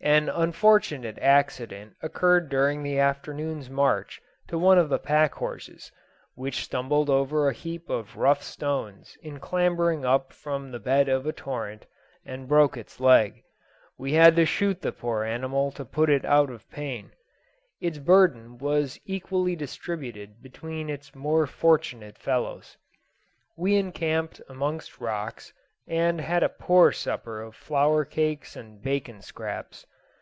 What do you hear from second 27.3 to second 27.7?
of